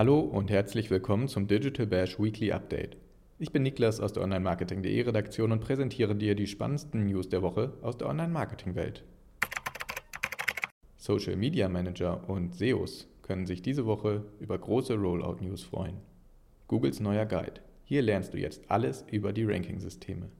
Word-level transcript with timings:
Hallo 0.00 0.20
und 0.20 0.50
herzlich 0.50 0.90
willkommen 0.90 1.28
zum 1.28 1.46
Digital 1.46 1.86
Bash 1.86 2.18
Weekly 2.18 2.52
Update. 2.52 2.96
Ich 3.38 3.52
bin 3.52 3.62
Niklas 3.62 4.00
aus 4.00 4.14
der 4.14 4.22
Online-Marketing.de 4.22 5.02
Redaktion 5.02 5.52
und 5.52 5.60
präsentiere 5.60 6.16
dir 6.16 6.34
die 6.34 6.46
spannendsten 6.46 7.04
News 7.04 7.28
der 7.28 7.42
Woche 7.42 7.74
aus 7.82 7.98
der 7.98 8.08
Online-Marketing-Welt. 8.08 9.04
Social 10.96 11.36
Media 11.36 11.68
Manager 11.68 12.26
und 12.30 12.54
SEOs 12.54 13.08
können 13.20 13.44
sich 13.44 13.60
diese 13.60 13.84
Woche 13.84 14.24
über 14.38 14.56
große 14.56 14.94
Rollout-News 14.94 15.64
freuen. 15.64 15.98
Googles 16.66 17.00
neuer 17.00 17.26
Guide. 17.26 17.60
Hier 17.84 18.00
lernst 18.00 18.32
du 18.32 18.38
jetzt 18.38 18.70
alles 18.70 19.04
über 19.10 19.34
die 19.34 19.44
Ranking-Systeme. 19.44 20.30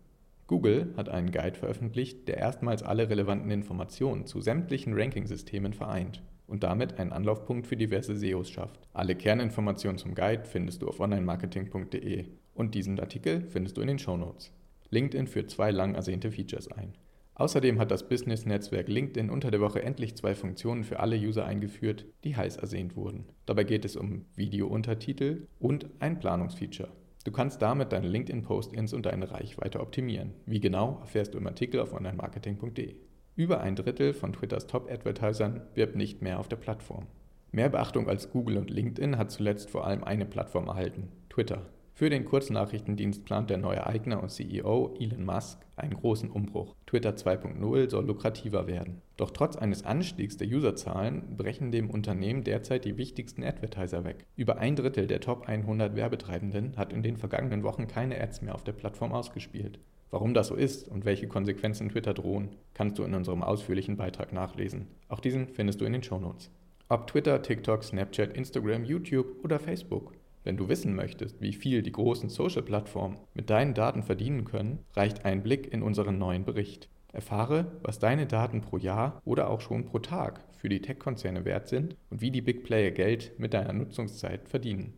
Google 0.46 0.95
hat 0.96 1.10
einen 1.10 1.32
Guide 1.32 1.58
veröffentlicht, 1.58 2.28
der 2.28 2.38
erstmals 2.38 2.82
alle 2.82 3.10
relevanten 3.10 3.50
Informationen 3.50 4.24
zu 4.24 4.40
sämtlichen 4.40 4.98
Ranking-Systemen 4.98 5.74
vereint 5.74 6.22
und 6.50 6.62
damit 6.62 6.98
einen 6.98 7.12
Anlaufpunkt 7.12 7.66
für 7.66 7.77
diverse 7.77 8.16
SEOs 8.16 8.50
schafft. 8.50 8.88
Alle 8.92 9.14
Kerninformationen 9.14 9.98
zum 9.98 10.14
Guide 10.14 10.45
findest 10.45 10.82
du 10.82 10.88
auf 10.88 11.00
onlinemarketing.de 11.00 12.26
und 12.54 12.74
diesen 12.74 12.98
Artikel 13.00 13.42
findest 13.48 13.76
du 13.76 13.80
in 13.80 13.88
den 13.88 13.98
Shownotes. 13.98 14.52
LinkedIn 14.90 15.28
führt 15.28 15.50
zwei 15.50 15.70
lang 15.70 15.95
ersehnte 15.95 16.30
Features 16.30 16.70
ein. 16.70 16.95
Außerdem 17.34 17.78
hat 17.78 17.90
das 17.90 18.06
Business-Netzwerk 18.06 18.88
LinkedIn 18.88 19.30
unter 19.30 19.50
der 19.50 19.60
Woche 19.60 19.82
endlich 19.82 20.14
zwei 20.14 20.34
Funktionen 20.34 20.84
für 20.84 21.00
alle 21.00 21.16
User 21.16 21.46
eingeführt, 21.46 22.04
die 22.24 22.36
heiß 22.36 22.59
ersehnt 22.59 22.96
wurden. 22.96 23.24
Dabei 23.46 23.64
geht 23.64 23.87
es 23.87 23.96
um 23.96 24.26
Video-Untertitel 24.34 25.46
und 25.59 25.87
ein 26.01 26.18
Planungsfeature. 26.18 26.90
Du 27.24 27.32
kannst 27.32 27.62
damit 27.62 27.92
deine 27.92 28.09
LinkedIn-Post-ins 28.09 28.92
und 28.92 29.06
deine 29.06 29.30
Reichweite 29.30 29.80
optimieren. 29.80 30.34
Wie 30.45 30.60
genau, 30.60 30.98
erfährst 31.01 31.32
du 31.32 31.38
im 31.38 31.46
Artikel 31.46 31.80
auf 31.80 31.93
onlinemarketing.de. 31.95 32.96
Über 33.36 33.60
ein 33.60 33.76
Drittel 33.76 34.12
von 34.12 34.32
Twitters 34.32 34.66
Top-Advertisern 34.66 35.62
wirbt 35.74 35.96
nicht 35.96 36.20
mehr 36.20 36.40
auf 36.40 36.48
der 36.48 36.56
Plattform. 36.56 37.06
Mehr 37.52 37.68
Beachtung 37.68 38.09
als 38.09 38.30
Google 38.30 38.59
und 38.59 38.70
LinkedIn 38.70 39.16
hat 39.16 39.30
zuletzt 39.30 39.70
vor 39.70 39.87
allem 39.87 40.04
eine 40.04 40.26
Plattform 40.26 40.68
erhalten, 40.68 41.09
Twitter. 41.28 41.66
Für 41.95 42.09
den 42.09 42.24
Kurznachrichtendienst 42.24 43.24
plant 43.26 43.50
der 43.50 43.59
neue 43.59 43.87
Eigner 43.87 44.22
und 44.22 44.30
CEO 44.30 44.95
Elon 44.98 45.24
Musk 45.24 45.59
einen 45.76 45.95
großen 45.95 46.30
Umbruch. 46.30 46.74
Twitter 46.87 47.10
2.0 47.10 47.90
soll 47.90 48.06
lukrativer 48.06 48.66
werden. 48.66 49.02
Doch 49.16 49.30
trotz 49.30 49.56
eines 49.56 49.84
Anstiegs 49.84 50.37
der 50.38 50.48
Userzahlen 50.48 51.37
brechen 51.37 51.72
dem 51.72 51.90
Unternehmen 51.90 52.42
derzeit 52.42 52.87
die 52.87 52.96
wichtigsten 52.96 53.44
Advertiser 53.44 54.04
weg. 54.04 54.24
Über 54.34 54.56
ein 54.56 54.76
Drittel 54.76 55.06
der 55.06 55.20
Top 55.20 55.46
100 55.46 55.94
Werbetreibenden 55.94 56.76
hat 56.76 56.92
in 56.92 57.02
den 57.02 57.18
vergangenen 57.18 57.65
Wochen 57.65 57.87
keine 57.87 58.18
Ads 58.18 58.42
mehr 58.42 58.54
auf 58.54 58.65
der 58.65 58.72
Plattform 58.72 59.12
ausgespielt. 59.12 59.78
Warum 60.10 60.34
das 60.34 60.48
so 60.48 60.56
ist 60.56 60.88
und 60.88 61.04
welche 61.04 61.28
Konsequenzen 61.28 61.88
Twitter 61.88 62.14
drohen, 62.14 62.56
kannst 62.74 62.98
du 62.98 63.04
in 63.04 63.14
unserem 63.14 63.42
ausführlichen 63.42 63.96
Beitrag 63.96 64.32
nachlesen. 64.32 64.88
Auch 65.08 65.20
diesen 65.20 65.48
findest 65.48 65.80
du 65.80 65.84
in 65.84 65.92
den 65.92 66.03
Shownotes. 66.03 66.50
Ob 66.88 67.06
Twitter, 67.06 67.42
TikTok, 67.42 67.84
Snapchat, 67.84 68.36
Instagram, 68.36 68.84
YouTube 68.84 69.44
oder 69.44 69.60
Facebook. 69.60 70.12
Wenn 70.42 70.56
du 70.56 70.69
wissen 70.69 70.97
möchtest, 70.97 71.41
wie 71.41 71.53
viel 71.53 71.82
die 71.82 71.92
großen 71.92 72.28
Social-Plattformen 72.28 73.19
mit 73.34 73.50
deinen 73.50 73.75
Daten 73.75 74.03
verdienen 74.03 74.44
können, 74.44 74.81
reicht 74.94 75.25
ein 75.25 75.42
Blick 75.42 75.72
in 75.72 75.82
unseren 75.82 76.19
neuen 76.19 76.44
Bericht. 76.44 76.88
Erfahre, 77.12 77.72
was 77.82 77.98
deine 77.98 78.26
Daten 78.26 78.60
pro 78.60 78.78
Jahr 78.78 79.20
oder 79.25 79.50
auch 79.50 79.60
schon 79.60 79.84
pro 79.84 79.98
Tag 79.98 80.41
für 80.53 80.69
die 80.69 80.81
Tech-Konzerne 80.81 81.44
wert 81.44 81.69
sind 81.69 81.97
und 82.10 82.20
wie 82.20 82.31
die 82.31 82.42
Big 82.42 82.64
Player 82.64 82.91
Geld 82.91 83.38
mit 83.38 83.54
deiner 83.54 83.72
Nutzungszeit 83.72 84.48
verdienen. 84.48 84.94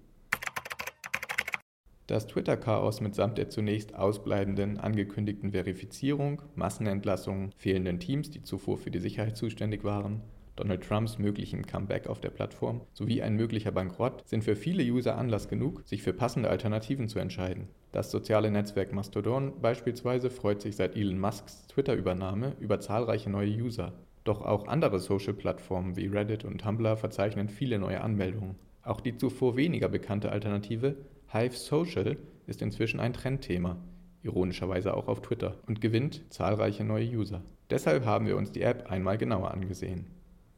Das 2.06 2.26
Twitter-Chaos 2.26 3.00
mitsamt 3.00 3.38
der 3.38 3.48
zunächst 3.48 3.94
ausbleibenden 3.94 4.78
angekündigten 4.78 5.52
Verifizierung, 5.52 6.42
Massenentlassungen, 6.56 7.52
fehlenden 7.56 8.00
Teams, 8.00 8.30
die 8.30 8.42
zuvor 8.42 8.78
für 8.78 8.90
die 8.90 8.98
Sicherheit 8.98 9.36
zuständig 9.36 9.84
waren, 9.84 10.22
Donald 10.56 10.82
Trumps 10.86 11.18
möglichen 11.18 11.64
Comeback 11.64 12.06
auf 12.06 12.20
der 12.20 12.28
Plattform 12.28 12.82
sowie 12.92 13.22
ein 13.22 13.36
möglicher 13.36 13.72
Bankrott 13.72 14.22
sind 14.28 14.44
für 14.44 14.54
viele 14.54 14.82
User 14.82 15.16
Anlass 15.16 15.48
genug, 15.48 15.82
sich 15.86 16.02
für 16.02 16.12
passende 16.12 16.50
Alternativen 16.50 17.08
zu 17.08 17.18
entscheiden. 17.18 17.68
Das 17.90 18.10
soziale 18.10 18.50
Netzwerk 18.50 18.92
Mastodon 18.92 19.60
beispielsweise 19.62 20.28
freut 20.28 20.60
sich 20.60 20.76
seit 20.76 20.94
Elon 20.94 21.18
Musks 21.18 21.66
Twitter-Übernahme 21.68 22.54
über 22.60 22.80
zahlreiche 22.80 23.30
neue 23.30 23.50
User. 23.50 23.94
Doch 24.24 24.42
auch 24.42 24.68
andere 24.68 25.00
Social-Plattformen 25.00 25.96
wie 25.96 26.06
Reddit 26.06 26.44
und 26.44 26.60
Tumblr 26.60 26.96
verzeichnen 26.96 27.48
viele 27.48 27.78
neue 27.78 28.02
Anmeldungen. 28.02 28.56
Auch 28.82 29.00
die 29.00 29.16
zuvor 29.16 29.56
weniger 29.56 29.88
bekannte 29.88 30.32
Alternative 30.32 30.96
Hive 31.34 31.56
Social 31.56 32.18
ist 32.46 32.60
inzwischen 32.60 33.00
ein 33.00 33.14
Trendthema, 33.14 33.78
ironischerweise 34.22 34.94
auch 34.94 35.08
auf 35.08 35.22
Twitter, 35.22 35.54
und 35.66 35.80
gewinnt 35.80 36.22
zahlreiche 36.28 36.84
neue 36.84 37.06
User. 37.06 37.42
Deshalb 37.70 38.04
haben 38.04 38.26
wir 38.26 38.36
uns 38.36 38.52
die 38.52 38.60
App 38.60 38.90
einmal 38.90 39.16
genauer 39.16 39.50
angesehen. 39.50 40.08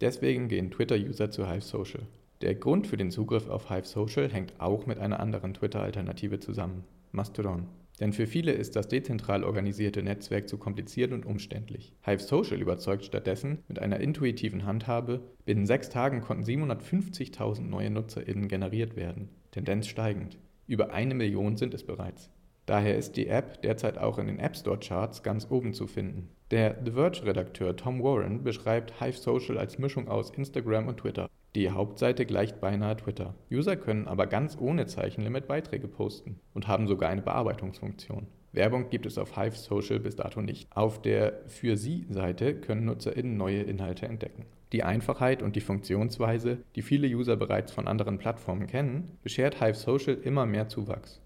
Deswegen 0.01 0.49
gehen 0.49 0.73
Twitter-User 0.73 1.31
zu 1.31 1.49
Hive 1.49 1.61
Social. 1.61 2.03
Der 2.41 2.57
Grund 2.57 2.89
für 2.89 2.97
den 2.97 3.13
Zugriff 3.13 3.49
auf 3.49 3.69
Hive 3.69 3.87
Social 3.87 4.29
hängt 4.29 4.55
auch 4.59 4.85
mit 4.87 4.99
einer 4.99 5.21
anderen 5.21 5.55
Twitter-Alternative 5.55 6.41
zusammen, 6.41 6.83
Mastodon. 7.13 7.69
Denn 8.01 8.13
für 8.13 8.27
viele 8.27 8.51
ist 8.51 8.75
das 8.75 8.89
dezentral 8.89 9.45
organisierte 9.45 10.03
Netzwerk 10.03 10.49
zu 10.49 10.59
kompliziert 10.59 11.13
und 11.13 11.25
umständlich. 11.25 11.95
Hive 12.05 12.19
Social 12.21 12.61
überzeugt 12.61 13.05
stattdessen 13.05 13.59
mit 13.69 13.79
einer 13.79 14.01
intuitiven 14.01 14.67
Handhabe. 14.67 15.21
Binnen 15.45 15.67
sechs 15.67 15.89
Tagen 15.89 16.21
konnten 16.21 16.43
750.000 16.43 17.61
neue 17.61 17.91
NutzerInnen 17.91 18.49
generiert 18.49 18.97
werden, 18.97 19.29
Tendenz 19.53 19.87
steigend. 19.87 20.37
Über 20.67 20.93
eine 20.93 21.15
Million 21.15 21.57
sind 21.57 21.75
es 21.75 21.85
bereits. 21.85 22.31
Daher 22.67 22.97
ist 22.97 23.17
die 23.17 23.29
App 23.29 23.61
derzeit 23.61 23.99
auch 23.99 24.19
in 24.19 24.27
den 24.27 24.39
App 24.39 24.57
Store 24.57 24.79
Charts 24.79 25.23
ganz 25.23 25.47
oben 25.51 25.75
zu 25.75 25.87
finden. 25.87 26.31
Der 26.51 26.79
The 26.83 26.93
Verge-Redakteur 26.93 27.77
Tom 27.77 28.03
Warren 28.03 28.43
beschreibt 28.43 29.01
Hive 29.01 29.19
Social 29.19 29.59
als 29.59 29.79
Mischung 29.79 30.09
aus 30.09 30.31
Instagram 30.31 30.89
und 30.89 30.99
Twitter. 30.99 31.29
Die 31.55 31.71
Hauptseite 31.71 32.25
gleicht 32.25 32.61
beinahe 32.61 32.97
Twitter. 32.97 33.35
User 33.53 33.77
können 33.77 34.09
aber 34.09 34.27
ganz 34.27 34.57
ohne 34.59 34.87
Zeichenlimit 34.87 35.47
Beiträge 35.47 35.89
posten 35.89 36.41
und 36.55 36.67
haben 36.67 36.89
sogar 36.89 37.11
eine 37.11 37.23
Bearbeitungsfunktion. 37.23 38.27
Werbung 38.53 38.89
gibt 38.89 39.05
es 39.05 39.19
auf 39.19 39.37
Hive 39.37 39.57
Social 39.57 40.01
bis 40.01 40.17
dato 40.17 40.41
nicht. 40.41 40.69
Auf 40.75 41.03
der 41.03 41.43
Für 41.47 41.77
Sie-Seite 41.77 42.55
können 42.55 42.87
NutzerInnen 42.87 43.37
neue 43.37 43.63
Inhalte 43.63 44.07
entdecken. 44.07 44.47
Die 44.73 44.83
Einfachheit 44.83 45.43
und 45.43 45.57
die 45.57 45.61
Funktionsweise, 45.61 46.59
die 46.75 46.83
viele 46.83 47.07
User 47.07 47.37
bereits 47.37 47.73
von 47.73 47.87
anderen 47.87 48.19
Plattformen 48.19 48.67
kennen, 48.67 49.19
beschert 49.23 49.61
Hive 49.61 49.75
Social 49.75 50.15
immer 50.15 50.47
mehr 50.47 50.69
Zuwachs. 50.69 51.21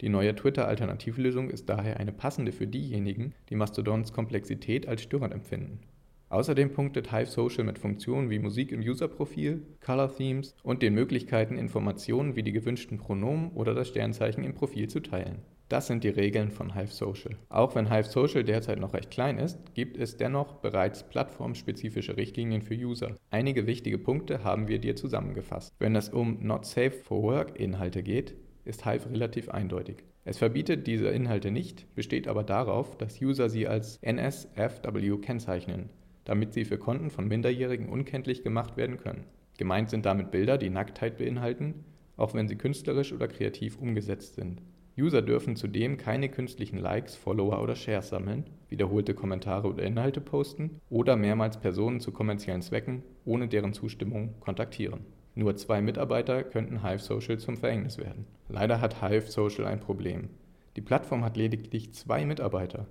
Die 0.00 0.08
neue 0.08 0.34
Twitter-Alternativlösung 0.34 1.50
ist 1.50 1.68
daher 1.68 2.00
eine 2.00 2.12
passende 2.12 2.52
für 2.52 2.66
diejenigen, 2.66 3.34
die 3.50 3.56
Mastodons 3.56 4.12
Komplexität 4.12 4.88
als 4.88 5.02
störend 5.02 5.32
empfinden. 5.32 5.80
Außerdem 6.28 6.72
punktet 6.72 7.12
Hive 7.12 7.26
Social 7.26 7.62
mit 7.62 7.78
Funktionen 7.78 8.30
wie 8.30 8.38
Musik 8.38 8.72
im 8.72 8.80
User-Profil, 8.80 9.62
Color 9.84 10.16
Themes 10.16 10.56
und 10.62 10.82
den 10.82 10.94
Möglichkeiten, 10.94 11.58
Informationen 11.58 12.36
wie 12.36 12.42
die 12.42 12.52
gewünschten 12.52 12.98
Pronomen 12.98 13.50
oder 13.52 13.74
das 13.74 13.88
Sternzeichen 13.88 14.42
im 14.42 14.54
Profil 14.54 14.88
zu 14.88 15.00
teilen. 15.00 15.42
Das 15.72 15.86
sind 15.86 16.04
die 16.04 16.10
Regeln 16.10 16.50
von 16.50 16.74
Hive 16.74 16.92
Social. 16.92 17.34
Auch 17.48 17.74
wenn 17.74 17.90
Hive 17.90 18.06
Social 18.06 18.44
derzeit 18.44 18.78
noch 18.78 18.92
recht 18.92 19.10
klein 19.10 19.38
ist, 19.38 19.74
gibt 19.74 19.96
es 19.96 20.18
dennoch 20.18 20.56
bereits 20.56 21.02
plattformspezifische 21.02 22.18
Richtlinien 22.18 22.60
für 22.60 22.74
User. 22.74 23.16
Einige 23.30 23.66
wichtige 23.66 23.96
Punkte 23.96 24.44
haben 24.44 24.68
wir 24.68 24.80
dir 24.80 24.96
zusammengefasst. 24.96 25.72
Wenn 25.78 25.96
es 25.96 26.10
um 26.10 26.36
Not 26.42 26.66
Safe 26.66 26.90
for 26.90 27.22
Work 27.22 27.58
Inhalte 27.58 28.02
geht, 28.02 28.34
ist 28.66 28.84
Hive 28.84 29.08
relativ 29.08 29.48
eindeutig. 29.48 30.04
Es 30.26 30.36
verbietet 30.36 30.86
diese 30.86 31.08
Inhalte 31.08 31.50
nicht, 31.50 31.86
besteht 31.94 32.28
aber 32.28 32.44
darauf, 32.44 32.98
dass 32.98 33.22
User 33.22 33.48
sie 33.48 33.66
als 33.66 33.96
NSFW 34.02 35.16
kennzeichnen, 35.22 35.88
damit 36.24 36.52
sie 36.52 36.66
für 36.66 36.76
Konten 36.76 37.08
von 37.08 37.28
Minderjährigen 37.28 37.88
unkenntlich 37.88 38.42
gemacht 38.42 38.76
werden 38.76 38.98
können. 38.98 39.24
Gemeint 39.56 39.88
sind 39.88 40.04
damit 40.04 40.32
Bilder, 40.32 40.58
die 40.58 40.68
Nacktheit 40.68 41.16
beinhalten, 41.16 41.86
auch 42.18 42.34
wenn 42.34 42.46
sie 42.46 42.56
künstlerisch 42.56 43.14
oder 43.14 43.26
kreativ 43.26 43.78
umgesetzt 43.78 44.34
sind. 44.34 44.60
User 44.98 45.22
dürfen 45.22 45.56
zudem 45.56 45.96
keine 45.96 46.28
künstlichen 46.28 46.78
Likes, 46.78 47.16
Follower 47.16 47.62
oder 47.62 47.74
Shares 47.76 48.10
sammeln, 48.10 48.44
wiederholte 48.68 49.14
Kommentare 49.14 49.68
oder 49.68 49.84
Inhalte 49.84 50.20
posten 50.20 50.80
oder 50.90 51.16
mehrmals 51.16 51.58
Personen 51.58 52.00
zu 52.00 52.12
kommerziellen 52.12 52.60
Zwecken 52.60 53.02
ohne 53.24 53.48
deren 53.48 53.72
Zustimmung 53.72 54.34
kontaktieren. 54.40 55.00
Nur 55.34 55.56
zwei 55.56 55.80
Mitarbeiter 55.80 56.42
könnten 56.42 56.86
Hive 56.86 57.02
Social 57.02 57.38
zum 57.38 57.56
Verhängnis 57.56 57.96
werden. 57.96 58.26
Leider 58.48 58.82
hat 58.82 59.00
Hive 59.00 59.30
Social 59.30 59.64
ein 59.66 59.80
Problem. 59.80 60.28
Die 60.76 60.82
Plattform 60.82 61.24
hat 61.24 61.38
lediglich 61.38 61.94
zwei 61.94 62.26
Mitarbeiter, 62.26 62.86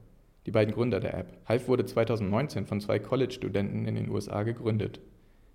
die 0.48 0.52
beiden 0.52 0.74
Gründer 0.74 1.00
der 1.00 1.14
App. 1.14 1.38
Hive 1.48 1.68
wurde 1.68 1.86
2019 1.86 2.66
von 2.66 2.82
zwei 2.82 2.98
College-Studenten 2.98 3.86
in 3.86 3.94
den 3.94 4.10
USA 4.10 4.42
gegründet. 4.42 5.02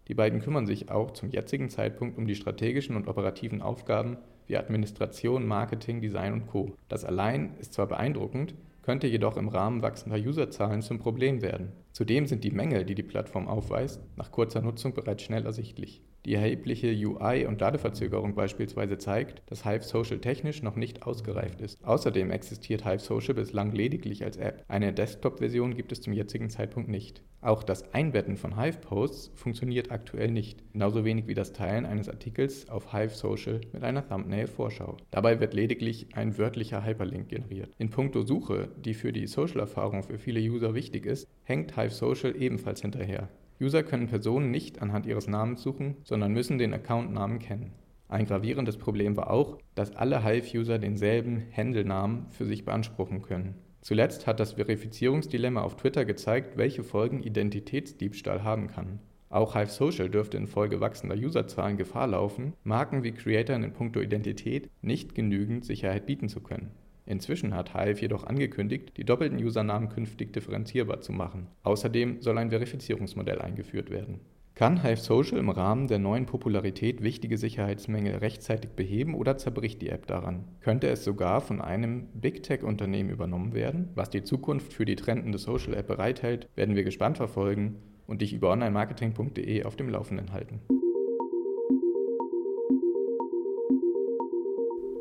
Die 0.09 0.15
beiden 0.15 0.41
kümmern 0.41 0.67
sich 0.67 0.91
auch 0.91 1.11
zum 1.11 1.31
jetzigen 1.31 1.69
Zeitpunkt 1.69 2.17
um 2.17 2.27
die 2.27 2.37
strategischen 2.37 2.97
und 2.97 3.09
operativen 3.09 3.61
Aufgaben 3.61 4.19
wie 4.47 4.57
Administration, 4.57 5.47
Marketing, 5.47 6.01
Design 6.01 6.33
und 6.33 6.47
Co. 6.47 6.77
Das 6.89 7.05
allein 7.05 7.57
ist 7.59 7.75
zwar 7.75 7.87
beeindruckend, 7.87 8.55
könnte 8.83 9.09
jedoch 9.09 9.37
im 9.37 9.49
Rahmen 9.49 9.83
wachsender 9.83 10.17
Userzahlen 10.17 10.81
zum 10.81 11.01
Problem 11.01 11.43
werden. 11.43 11.73
Zudem 11.91 12.27
sind 12.27 12.45
die 12.45 12.53
Mängel, 12.53 12.85
die 12.85 12.95
die 12.95 13.03
Plattform 13.03 13.49
aufweist, 13.49 14.01
nach 14.17 14.31
kurzer 14.31 14.63
Nutzung 14.63 14.95
bereits 14.95 15.25
schnell 15.25 15.45
ersichtlich. 15.45 16.03
Die 16.27 16.35
erhebliche 16.35 16.89
UI- 16.89 17.47
und 17.47 17.61
Ladeverzögerung 17.61 18.35
beispielsweise 18.35 18.99
zeigt, 18.99 19.43
dass 19.47 19.65
Hive 19.65 19.85
Social 19.85 20.19
technisch 20.19 20.61
noch 20.61 20.75
nicht 20.75 21.05
ausgereift 21.05 21.61
ist. 21.61 21.79
Außerdem 21.85 22.33
existiert 22.33 22.85
Hive 22.85 22.99
Social 22.99 23.35
bislang 23.35 23.71
lediglich 23.71 24.25
als 24.25 24.37
App. 24.37 24.65
Eine 24.67 24.93
Desktop-Version 24.93 25.77
gibt 25.77 25.93
es 25.93 26.01
zum 26.01 26.13
jetzigen 26.13 26.51
Zeitpunkt 26.51 26.89
nicht. 26.89 27.23
Auch 27.43 27.63
das 27.63 27.95
Einbetten 27.95 28.37
von 28.37 28.61
Hive-Posts 28.61 29.31
funktioniert 29.37 29.93
aktuell 29.93 30.33
nicht, 30.33 30.65
genauso 30.73 31.05
wenig 31.05 31.29
wie 31.29 31.35
das 31.35 31.53
Teilen 31.53 31.87
eines 31.87 32.09
Artikels 32.09 32.69
auf 32.69 32.93
Hive 32.93 33.15
Social 33.15 33.61
mit 33.73 33.85
einer 33.85 34.05
Thumbnail-Vorschau. 34.09 34.97
Dabei 35.13 35.39
wird 35.39 35.55
lediglich 35.55 36.09
ein 36.17 36.39
wörtlicher 36.39 36.85
Hyperlink 36.85 37.29
generiert. 37.29 37.71
In 37.79 37.91
puncto 37.91 38.23
Suche, 38.23 38.71
die 38.85 38.95
für 38.95 39.13
die 39.13 39.29
Social-Erfahrung 39.29 40.03
für 40.03 40.19
viele 40.19 40.41
User 40.41 40.75
wichtig 40.75 41.07
ist, 41.07 41.29
hängt 41.45 41.77
Hive 41.77 41.95
Social 41.95 42.35
ebenfalls 42.35 42.83
hinterher. 42.83 43.29
User 43.61 43.83
können 43.83 44.09
Personen 44.09 44.51
nicht 44.51 44.83
anhand 44.83 45.07
ihres 45.07 45.29
Namens 45.29 45.63
suchen, 45.63 45.97
sondern 46.05 46.33
müssen 46.33 46.59
den 46.59 46.75
Accountnamen 46.75 47.39
kennen. 47.39 47.73
Ein 48.09 48.27
gravierendes 48.27 48.77
Problem 48.77 49.17
war 49.17 49.31
auch, 49.31 49.59
dass 49.75 49.97
alle 49.97 50.23
Hive-User 50.25 50.79
denselben 50.79 51.39
Händelnamen 51.51 52.27
für 52.31 52.45
sich 52.45 52.65
beanspruchen 52.65 53.23
können. 53.23 53.55
Zuletzt 53.81 54.27
hat 54.27 54.41
das 54.41 54.53
Verifizierungsdilemma 54.53 55.63
auf 55.63 55.77
Twitter 55.77 56.05
gezeigt, 56.05 56.57
welche 56.57 56.85
Folgen 56.85 57.23
Identitätsdiebstahl 57.23 58.45
haben 58.45 58.69
kann. 58.69 59.01
Auch 59.29 59.55
Hive 59.55 59.71
Social 59.71 60.09
dürfte 60.09 60.37
infolge 60.37 60.81
wachsender 60.81 61.17
Userzahlen 61.17 61.77
Gefahr 61.77 62.07
laufen, 62.07 62.53
Marken 62.63 63.03
wie 63.03 63.13
Creatoren 63.13 63.65
in 63.65 63.73
puncto 63.73 64.01
Identität 64.01 64.71
nicht 64.83 65.15
genügend 65.15 65.65
Sicherheit 65.65 66.07
bieten 66.07 66.29
zu 66.29 66.41
können. 66.41 66.71
Inzwischen 67.07 67.55
hat 67.55 67.73
Hive 67.73 68.01
jedoch 68.01 68.25
angekündigt, 68.25 68.93
die 68.97 69.05
doppelten 69.05 69.43
Usernamen 69.43 69.89
künftig 69.89 70.33
differenzierbar 70.33 71.01
zu 71.01 71.13
machen. 71.13 71.47
Außerdem 71.63 72.21
soll 72.21 72.37
ein 72.39 72.51
Verifizierungsmodell 72.51 73.41
eingeführt 73.41 73.91
werden. 73.91 74.21
Kann 74.57 74.83
Hive 74.83 74.97
Social 74.97 75.39
im 75.39 75.51
Rahmen 75.51 75.87
der 75.87 75.99
neuen 75.99 76.25
Popularität 76.27 77.03
wichtige 77.03 77.37
Sicherheitsmängel 77.37 78.17
rechtzeitig 78.17 78.71
beheben 78.71 79.15
oder 79.15 79.37
zerbricht 79.37 79.83
die 79.83 79.91
App 79.91 80.07
daran? 80.07 80.45
Könnte 80.63 80.89
es 80.89 81.05
sogar 81.05 81.43
von 81.43 81.61
einem 81.61 82.09
Big 82.15 82.43
Tech-Unternehmen 82.43 83.11
übernommen 83.11 83.53
werden? 83.53 83.91
Was 83.95 84.11
die 84.11 84.23
Zukunft 84.25 84.73
für 84.73 84.87
die 84.87 84.97
trendende 84.97 85.39
Social 85.39 85.75
App 85.75 85.87
bereithält, 85.87 86.49
werden 86.57 86.75
wir 86.75 86.85
gespannt 86.85 87.19
verfolgen 87.19 87.77
und 88.07 88.23
dich 88.23 88.33
über 88.33 88.51
onlinemarketing.de 88.51 89.65
auf 89.65 89.77
dem 89.77 89.91
Laufenden 89.91 90.33
halten. 90.33 90.61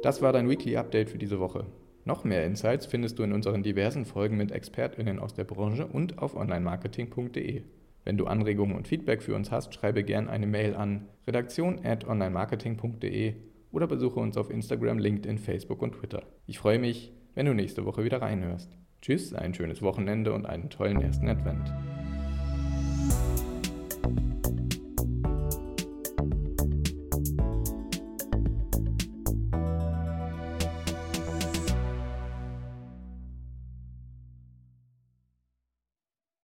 Das 0.04 0.22
war 0.22 0.34
dein 0.34 0.50
Weekly 0.50 0.76
Update 0.76 1.10
für 1.10 1.18
diese 1.18 1.40
Woche. 1.40 1.66
Noch 2.06 2.24
mehr 2.24 2.46
Insights 2.46 2.86
findest 2.86 3.18
du 3.18 3.24
in 3.24 3.34
unseren 3.34 3.64
diversen 3.64 4.06
Folgen 4.06 4.38
mit 4.38 4.52
ExpertInnen 4.52 5.18
aus 5.18 5.34
der 5.34 5.44
Branche 5.44 5.88
und 5.88 6.20
auf 6.20 6.36
onlinemarketing.de. 6.36 7.64
Wenn 8.04 8.18
du 8.18 8.28
Anregungen 8.28 8.76
und 8.76 8.88
Feedback 8.88 9.24
für 9.24 9.34
uns 9.34 9.52
hast, 9.52 9.74
schreibe 9.74 10.04
gern 10.04 10.30
eine 10.30 10.46
Mail 10.46 10.76
an 10.76 11.08
redaktion@onlinemarketing.de 11.26 13.34
oder 13.72 13.88
besuche 13.88 14.20
uns 14.20 14.38
auf 14.38 14.52
Instagram, 14.52 15.00
LinkedIn, 15.00 15.40
Facebook 15.40 15.82
und 15.82 15.94
Twitter. 15.94 16.22
Ich 16.46 16.60
freue 16.60 16.78
mich, 16.78 17.12
wenn 17.34 17.48
du 17.48 17.56
nächste 17.56 17.86
Woche 17.86 18.04
wieder 18.04 18.22
reinhörst. 18.22 18.78
Tschüss, 19.02 19.34
ein 19.34 19.56
schönes 19.56 19.82
Wochenende 19.82 20.32
und 20.34 20.46
einen 20.46 20.70
tollen 20.70 21.02
ersten 21.02 21.28
Advent. 21.28 21.74